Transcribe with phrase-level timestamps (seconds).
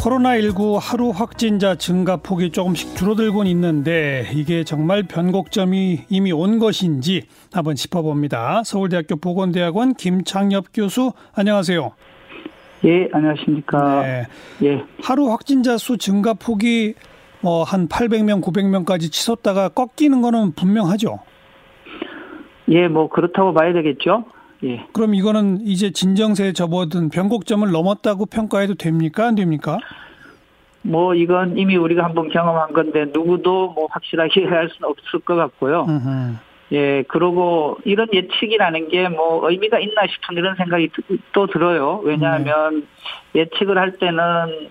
[0.00, 7.74] 코로나19 하루 확진자 증가 폭이 조금씩 줄어들곤 있는데 이게 정말 변곡점이 이미 온 것인지 한번
[7.74, 8.62] 짚어봅니다.
[8.64, 11.92] 서울대학교 보건대학원 김창엽 교수 안녕하세요.
[12.86, 14.02] 예, 안녕하십니까.
[14.02, 14.26] 네.
[14.62, 14.82] 예.
[15.02, 16.94] 하루 확진자 수 증가 폭이
[17.42, 21.18] 뭐한 800명, 900명까지 치솟다가 꺾이는 거는 분명하죠.
[22.70, 24.24] 예, 뭐 그렇다고 봐야 되겠죠.
[24.64, 24.84] 예.
[24.92, 29.26] 그럼 이거는 이제 진정세에 접어든 변곡점을 넘었다고 평가해도 됩니까?
[29.26, 29.78] 안 됩니까?
[30.82, 35.86] 뭐 이건 이미 우리가 한번 경험한 건데 누구도 뭐 확실하게 할 수는 없을 것 같고요.
[35.88, 36.38] 으흠.
[36.72, 40.88] 예, 그러고 이런 예측이라는 게 뭐 의미가 있나 싶은 이런 생각이
[41.32, 42.00] 또 들어요.
[42.04, 42.86] 왜냐하면 음.
[43.34, 44.18] 예측을 할 때는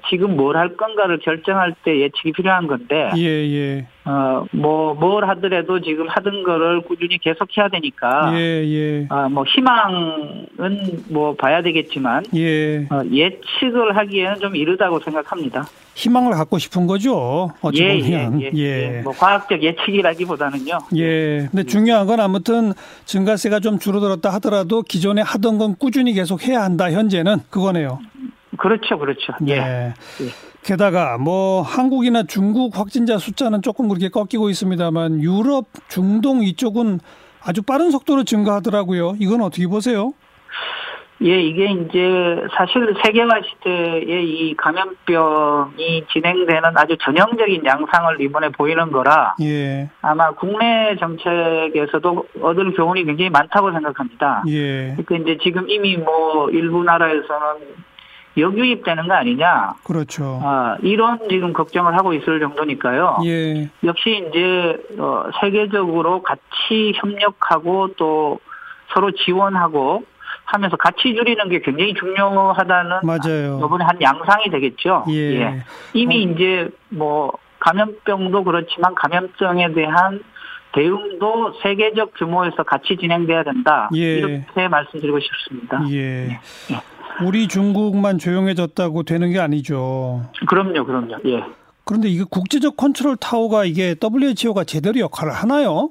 [0.10, 3.10] 지금 뭘 할 건가를 결정할 때 예측이 필요한 건데.
[3.16, 3.88] 예, 예.
[4.04, 8.32] 어, 뭐, 뭘 하더라도 지금 하던 거를 꾸준히 계속해야 되니까.
[8.34, 9.08] 예, 예.
[9.10, 12.26] 어, 뭐, 희망은 뭐 봐야 되겠지만.
[12.36, 12.80] 예.
[12.90, 15.66] 어, 예측을 하기에는 좀 이르다고 생각합니다.
[15.96, 17.52] 희망을 갖고 싶은 거죠.
[17.62, 18.42] 어찌 예, 보면.
[18.42, 19.02] 예, 예, 예.
[19.02, 20.80] 뭐, 과학적 예측이라기보다는요.
[20.98, 21.48] 예.
[21.52, 22.74] 근데 중요한 건 아무튼
[23.06, 26.92] 증가세가 좀 줄어들었다 하더라도 기존에 하던 건 꾸준히 계속 해야 한다.
[26.92, 28.00] 현재는 그거네요.
[28.60, 29.34] 그렇죠, 그렇죠.
[29.48, 29.56] 예.
[29.56, 29.94] 네.
[30.64, 37.00] 게다가 뭐 한국이나 중국 확진자 숫자는 조금 그렇게 꺾이고 있습니다만 유럽, 중동 이쪽은
[37.42, 39.16] 아주 빠른 속도로 증가하더라고요.
[39.20, 40.14] 이건 어떻게 보세요?
[41.22, 49.36] 예, 이게 이제 사실 세계화 시대에 이 감염병이 진행되는 아주 전형적인 양상을 이번에 보이는 거라
[49.42, 49.90] 예.
[50.02, 54.44] 아마 국내 정책에서도 얻을 교훈이 굉장히 많다고 생각합니다.
[54.48, 54.96] 예.
[54.96, 57.89] 그러니까 이제 지금 이미 뭐 일부 나라에서는
[58.38, 59.74] 역유입되는 거 아니냐.
[59.84, 60.40] 그렇죠.
[60.44, 63.20] 아, 이런 지금 걱정을 하고 있을 정도니까요.
[63.26, 63.70] 예.
[63.84, 68.40] 역시 이제 어, 세계적으로 같이 협력하고 또
[68.94, 70.04] 서로 지원하고
[70.46, 73.62] 하면서 같이 줄이는 게 굉장히 중요하다는 맞아요.
[73.64, 75.06] 이번에 한 양상이 되겠죠.
[75.10, 75.42] 예.
[75.42, 75.64] 예.
[75.94, 76.30] 이미 어.
[76.30, 80.24] 이제 뭐 감염병도 그렇지만 감염병에 대한
[80.72, 83.90] 대응도 세계적 규모에서 같이 진행돼야 된다.
[83.96, 84.18] 예.
[84.18, 85.84] 이렇게 말씀드리고 싶습니다.
[85.90, 86.30] 예.
[86.30, 86.40] 예.
[87.26, 90.24] 우리 중국만 조용해졌다고 되는 게 아니죠.
[90.48, 91.18] 그럼요, 그럼요.
[91.26, 91.44] 예.
[91.84, 95.90] 그런데 이게 국제적 컨트롤 타워가 이게 WHO가 제대로 역할을 하나요?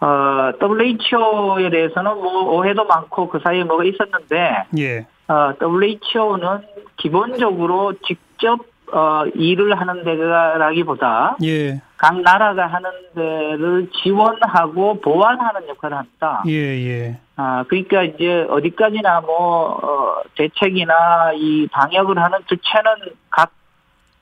[0.00, 5.06] 어, WHO에 대해서는 뭐 오해도 많고 그 사이에 뭐가 있었는데, 예.
[5.28, 6.62] 어, WHO는
[6.96, 8.58] 기본적으로 직접
[8.96, 11.82] 어, 일을 하는 데라기보다 예.
[11.98, 16.42] 각 나라가 하는 데를 지원하고 보완하는 역할을 합니다.
[16.46, 17.18] 예, 예.
[17.36, 23.50] 아, 그러니까 이제 어디까지나 뭐, 어, 대책이나 이 방역을 하는 주체는 각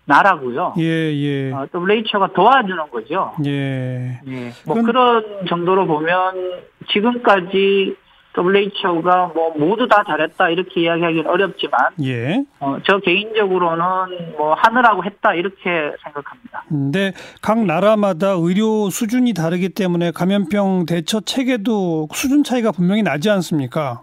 [0.07, 0.75] 나라고요.
[0.79, 1.53] 예, 예.
[1.53, 3.33] 어, WHO가 도와주는 거죠.
[3.47, 4.21] 예.
[4.27, 4.53] 예.
[4.67, 7.97] 뭐 그럼, 그런 정도로 보면 지금까지
[8.37, 12.45] WHO가 뭐 모두 다 잘했다 이렇게 이야기하기는 어렵지만 예.
[12.61, 16.65] 어, 저 개인적으로는 뭐 하느라고 했다 이렇게 생각합니다.
[16.69, 17.13] 근데
[17.43, 24.03] 각 나라마다 의료 수준이 다르기 때문에 감염병 대처 체계도 수준 차이가 분명히 나지 않습니까?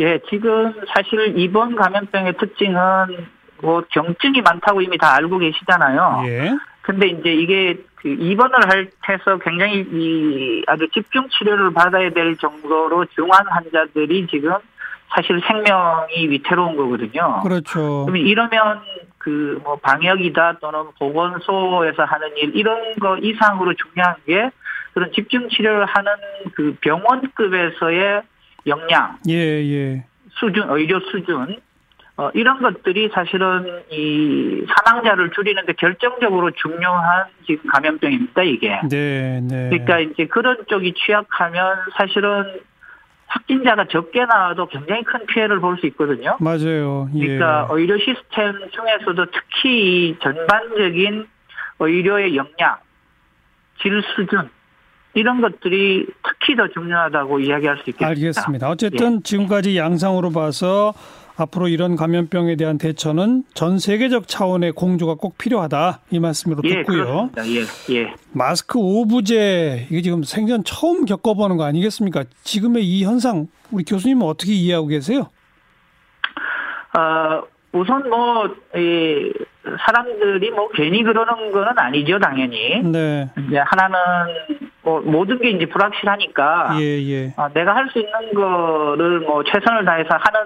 [0.00, 2.80] 예, 지금 사실 이번 감염병의 특징은
[3.62, 6.24] 뭐 경증이 많다고 이미 다 알고 계시잖아요.
[6.26, 6.50] 예.
[6.82, 13.06] 근데 이제 이게 그 입원을 할 때서 굉장히 이 아주 집중 치료를 받아야 될 정도로
[13.06, 14.52] 중환 환자들이 지금
[15.08, 17.40] 사실 생명이 위태로운 거거든요.
[17.42, 18.04] 그렇죠.
[18.04, 18.80] 그러면 이러면
[19.16, 24.50] 그 뭐 방역이다 또는 보건소에서 하는 일 이런 거 이상으로 중요한 게
[24.92, 26.12] 그런 집중 치료를 하는
[26.54, 28.22] 그 병원급에서의
[28.66, 30.04] 역량, 예, 예.
[30.30, 31.56] 수준, 의료 수준
[32.16, 38.80] 어, 이런 것들이 사실은 이 사망자를 줄이는데 결정적으로 중요한 지금 감염병입니다, 이게.
[38.88, 39.68] 네, 네.
[39.70, 42.60] 그러니까 이제 그런 쪽이 취약하면 사실은
[43.26, 46.36] 확진자가 적게 나와도 굉장히 큰 피해를 볼 수 있거든요.
[46.38, 47.08] 맞아요.
[47.16, 47.26] 예.
[47.36, 51.26] 그러니까 의료 시스템 중에서도 특히 전반적인
[51.80, 52.76] 의료의 역량,
[53.82, 54.48] 질 수준,
[55.14, 58.06] 이런 것들이 특히 더 중요하다고 이야기할 수 있겠습니다.
[58.06, 58.70] 알겠습니다.
[58.70, 59.22] 어쨌든 예.
[59.24, 60.94] 지금까지 양상으로 봐서
[61.36, 67.30] 앞으로 이런 감염병에 대한 대처는 전 세계적 차원의 공조가 꼭 필요하다 이 말씀으로 예, 듣고요.
[67.38, 68.14] 예, 예.
[68.32, 72.24] 마스크 오부제 이게 지금 생전 처음 겪어보는 거 아니겠습니까?
[72.44, 75.28] 지금의 이 현상 우리 교수님은 어떻게 이해하고 계세요?
[76.96, 77.42] 어,
[77.72, 78.46] 우선 뭐,
[78.76, 79.32] 이,
[79.84, 82.80] 사람들이 뭐 괜히 그러는 거는 아니죠, 당연히.
[82.84, 83.28] 네.
[83.48, 83.98] 이제 하나는
[84.82, 86.76] 뭐 모든 게 이제 불확실하니까.
[86.78, 87.34] 예, 예.
[87.36, 90.40] 어, 내가 할 수 있는 거를 뭐 최선을 다해서 하는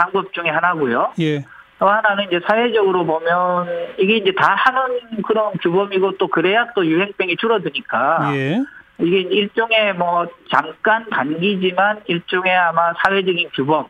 [0.00, 1.12] 방법 중에 하나고요.
[1.20, 1.44] 예.
[1.78, 3.66] 또 하나는 이제 사회적으로 보면
[3.98, 8.30] 이게 이제 다 하는 그런 규범이고 또 그래야 또 유행병이 줄어드니까.
[8.34, 8.58] 예.
[8.98, 13.88] 이게 일종의 뭐 잠깐 단기지만 일종의 아마 사회적인 규범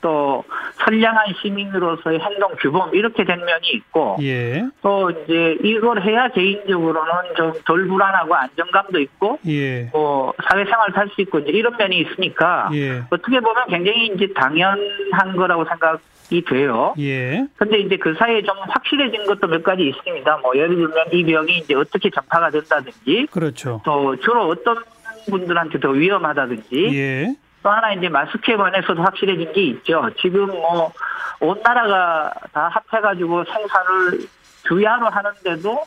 [0.00, 0.44] 또
[0.84, 4.64] 선량한 시민으로서의 행동 규범 이렇게 된 면이 있고 예.
[4.82, 9.84] 또 이제 이걸 해야 개인적으로는 좀 덜 불안하고 안정감도 있고 예.
[9.92, 13.02] 뭐 사회생활 할수 있고 이제 이런 면이 있으니까 예.
[13.10, 16.00] 어떻게 보면 굉장히 이제 당연한 거라고 생각
[16.32, 16.94] 이 돼요.
[16.98, 17.44] 예.
[17.56, 20.36] 근데 이제 그 사이에 좀 확실해진 것도 몇 가지 있습니다.
[20.38, 23.80] 뭐 예를 들면 이 병이 이제 어떻게 전파가 된다든지 그렇죠.
[23.84, 24.76] 또 주로 어떤
[25.28, 27.34] 분들한테 더 위험하다든지 예.
[27.62, 30.08] 또 하나 이제 마스크에 관해서도 확실해진 게 있죠.
[30.20, 30.92] 지금 뭐
[31.42, 34.28] 온 나라가 다 합해가지고 생산을
[34.68, 35.82] 주야로 하는데도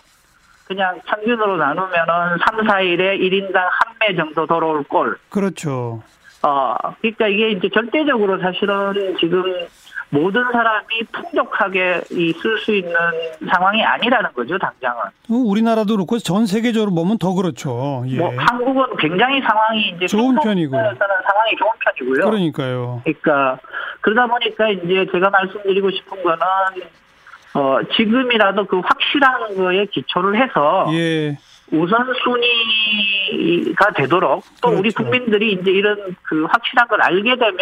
[0.68, 5.18] 그냥 평균으로 나누면은 3, 4일에 1인당 한 매 정도 돌아올 꼴.
[5.30, 6.02] 그렇죠.
[6.42, 9.44] 어, 그러니까 이게 이제 절대적으로 사실은 지금
[10.14, 12.94] 모든 사람이 풍족하게 있을 수 있는
[13.52, 15.02] 상황이 아니라는 거죠, 당장은.
[15.02, 18.04] 어, 우리나라도 그렇고 전 세계적으로 보면 더 그렇죠.
[18.08, 18.18] 예.
[18.18, 20.78] 뭐 한국은 굉장히 상황이 이제 좋은 편이고.
[20.78, 22.30] 상황이 좋은 편이고요.
[22.30, 23.02] 그러니까요.
[23.04, 23.58] 그러니까
[24.02, 26.46] 그러다 보니까 이제 제가 말씀드리고 싶은 거는
[27.56, 31.40] 어 지금이라도 그 확실한 거에 기초를 해서 예.
[31.72, 32.44] 우선순위가
[33.96, 34.80] 되도록 또 그렇죠.
[34.80, 37.58] 우리 국민들이 이제 이런 그 확실한 걸 알게 되면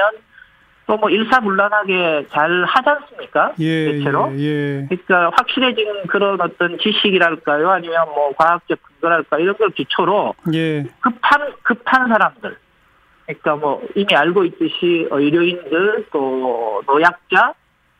[0.87, 3.53] 또 뭐 일사불란하게 잘 하지 않습니까?
[3.59, 4.29] 예, 대체로.
[4.35, 4.87] 예, 예.
[4.89, 10.83] 그러니까 확실해진 그런 어떤 지식이랄까요, 아니면 뭐 과학적 근거랄까 이런 걸 기초로 예.
[10.99, 12.57] 급한 급한 사람들,
[13.25, 17.53] 그러니까 뭐 이미 알고 있듯이 의료인들 또 노약자,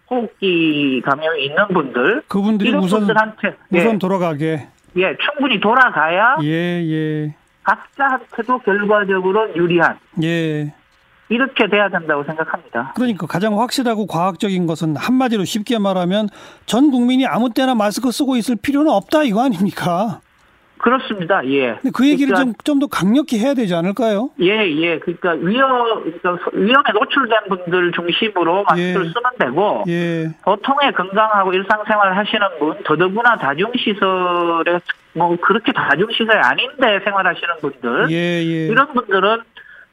[0.10, 4.68] 호흡기 감염이 있는 분들, 그분들이 우선 분들한테 우선 예, 돌아가게.
[4.98, 7.36] 예, 충분히 돌아가야 예, 예.
[7.64, 9.98] 각자한테도 결과적으로 유리한.
[10.24, 10.74] 예.
[11.32, 12.92] 이렇게 돼야 된다고 생각합니다.
[12.94, 16.28] 그러니까 가장 확실하고 과학적인 것은 한마디로 쉽게 말하면
[16.66, 20.20] 전 국민이 아무 때나 마스크 쓰고 있을 필요는 없다 이거 아닙니까?
[20.80, 21.46] 그렇습니다.
[21.48, 21.78] 예.
[21.94, 24.32] 그 얘기를 그러니까, 좀좀 더 강력히 해야 되지 않을까요?
[24.42, 25.00] 예, 예.
[25.00, 29.10] 그러니까 위험 그러니까 위험에 노출된 분들 중심으로 마스크를 예.
[29.10, 30.30] 쓰면 되고 예.
[30.44, 34.80] 보통의 건강하고 일상생활 하시는 분 더더구나 다중 시설에
[35.14, 38.68] 뭐 그렇게 다중 시설이 아닌데 생활하시는 분들 예, 예.
[38.68, 39.44] 이런 분들은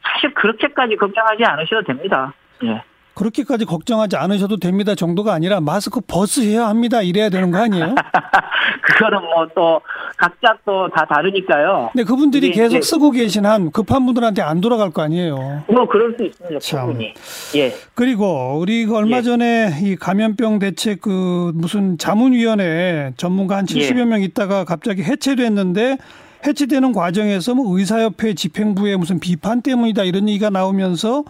[0.02, 2.32] 사실 그렇게까지 걱정하지 않으셔도 됩니다.
[2.64, 2.82] 예.
[3.14, 7.92] 그렇게까지 걱정하지 않으셔도 됩니다 정도가 아니라 마스크 벗으셔야 합니다 이래야 되는 거 아니에요?
[8.82, 9.80] 그거는 뭐 또
[10.16, 11.90] 각자 또 다 다르니까요.
[11.94, 15.64] 네, 그분들이 계속 쓰고 계신 한 급한 분들한테 안 돌아갈 거 아니에요.
[15.68, 16.58] 뭐 그럴 수 있습니다.
[16.60, 17.14] 충분히.
[17.56, 17.72] 예.
[17.94, 19.22] 그리고 우리 얼마 예.
[19.22, 24.04] 전에 이 감염병 대책 그 무슨 자문위원회 전문가 한 70여 예.
[24.04, 25.98] 명 있다가 갑자기 해체됐는데
[26.46, 31.24] 해체되는 과정에서 뭐 의사협회 집행부의 무슨 비판 때문이다 이런 얘기가 나오면서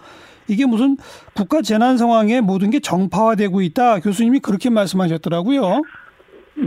[0.48, 0.96] 이게 무슨
[1.34, 5.82] 국가 재난 상황에 모든 게 정파화되고 있다 교수님이 그렇게 말씀하셨더라고요.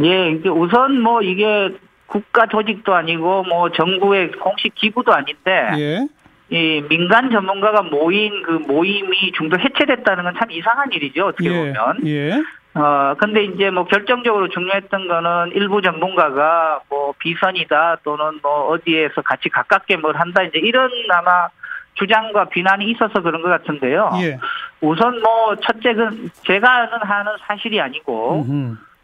[0.04, 1.70] 예, 이제 우선 뭐 이게
[2.08, 6.08] 국가 조직도 아니고 뭐 정부의 공식 기구도 아닌데 예.
[6.50, 11.58] 이 민간 전문가가 모인 그 모임이 중도 해체됐다는 건 참 이상한 일이죠 어떻게 예.
[11.58, 12.08] 보면.
[12.08, 12.42] 예.
[12.73, 19.50] 어, 근데 이제 뭐 결정적으로 중요했던 거는 일부 전문가가 뭐 비선이다 또는 뭐 어디에서 같이
[19.50, 21.50] 가깝게 뭘 한다 이제 이런 아마
[21.95, 24.12] 주장과 비난이 있어서 그런 것 같은데요.
[24.21, 24.39] 예.
[24.79, 28.45] 우선 뭐 첫째 는 제가 아는 하는 사실이 아니고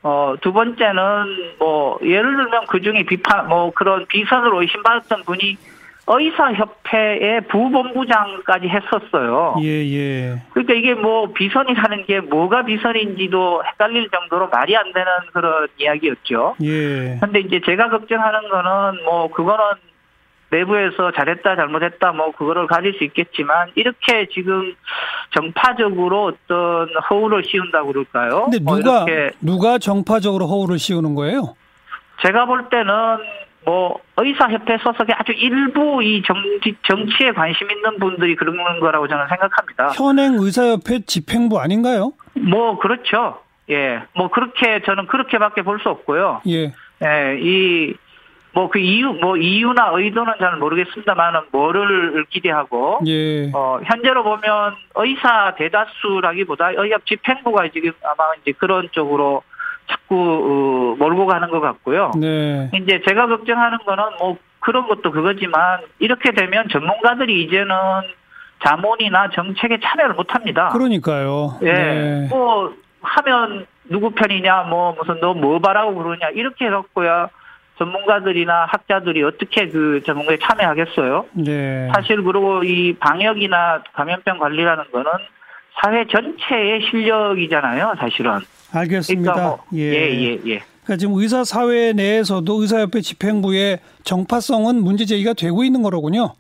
[0.04, 5.58] 어, 두 번째는 뭐 예를 들면 그 중에 비판 뭐 그런 비선으로 의심받았던 분이
[6.08, 9.56] 의사협회의 부본부장까지 했었어요.
[9.62, 10.42] 예, 예.
[10.54, 16.56] 그러니까 이게 뭐 비선이라는 게 뭐가 비선인지도 헷갈릴 정도로 말이 안 되는 그런 이야기였죠.
[16.64, 17.18] 예.
[17.20, 19.64] 근데 이제 제가 걱정하는 거는 뭐 그거는
[20.50, 24.74] 내부에서 잘했다 잘못했다 뭐 그거를 가질 수 있겠지만 이렇게 지금
[25.36, 28.44] 정파적으로 어떤 허울을 씌운다고 그럴까요?
[28.46, 29.08] 근데 뭐 누가 뭐
[29.42, 31.56] 누가 정파적으로 허울을 씌우는 거예요?
[32.26, 32.94] 제가 볼 때는
[33.68, 39.90] 뭐 의사협회 소속의 아주 일부 이 정치 정치에 관심 있는 분들이 그러는 거라고 저는 생각합니다.
[39.90, 42.14] 현행 의사협회 집행부 아닌가요?
[42.34, 43.42] 뭐 그렇죠.
[43.70, 46.42] 예, 뭐 그렇게 저는 그렇게밖에 볼 수 없고요.
[46.48, 46.72] 예,
[47.04, 47.94] 예, 이
[48.56, 53.52] 뭐 그 이유 뭐 이유나 의도는 잘 모르겠습니다만은 뭐를 기대하고 예.
[53.54, 59.44] 어 현재로 보면 의사 대다수라기보다 의협 집행부가 지금 아마 이제 그런 쪽으로
[59.90, 62.12] 자꾸 어, 몰고 가는 것 같고요.
[62.20, 62.70] 네.
[62.74, 67.74] 이제 제가 걱정하는 거는 뭐 그런 것도 그거지만 이렇게 되면 전문가들이 이제는
[68.66, 70.70] 자문이나 정책에 참여를 못 합니다.
[70.74, 71.58] 그러니까요.
[71.64, 71.72] 예.
[71.74, 72.28] 네.
[72.30, 77.30] 뭐 하면 누구 편이냐, 뭐 무슨 너 뭐 바라고 그러냐 이렇게 해갖고야
[77.78, 81.26] 전문가들이나 학자들이 어떻게 그 전문가에 참여하겠어요?
[81.34, 81.90] 네.
[81.94, 85.12] 사실 그리고 이 방역이나 감염병 관리라는 거는
[85.82, 88.40] 사회 전체의 실력이잖아요, 사실은.
[88.72, 89.34] 알겠습니다.
[89.34, 89.94] 그러니까 뭐, 예.
[89.94, 90.64] 예, 예, 예.
[90.84, 96.34] 그러니까 지금 의사 사회 내에서도 의사협회 집행부의 정파성은 문제 제기가 되고 있는 거로군요.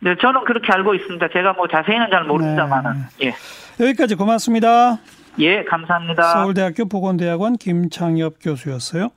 [0.00, 1.28] 네, 저는 그렇게 알고 있습니다.
[1.32, 2.92] 제가 뭐 자세히는 잘 모릅니다만은.
[3.18, 3.26] 네.
[3.26, 3.84] 예.
[3.84, 4.98] 여기까지 고맙습니다.
[5.38, 6.22] 예, 감사합니다.
[6.22, 9.10] 서울대학교 보건대학원 김창엽 교수였어요.